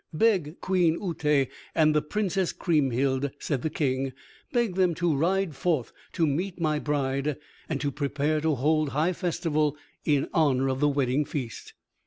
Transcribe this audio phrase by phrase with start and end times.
[0.15, 4.13] "Beg Queen Uté and the Princess Kriemhild," said the King,
[4.51, 7.37] "beg them to ride forth to meet my bride
[7.69, 11.73] and to prepare to hold high festival in honor of the wedding feast."